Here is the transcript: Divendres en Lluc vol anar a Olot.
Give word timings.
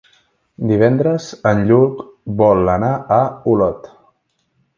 Divendres 0.69 1.27
en 1.51 1.61
Lluc 1.73 2.01
vol 2.41 2.73
anar 2.77 2.91
a 3.19 3.21
Olot. 3.53 3.93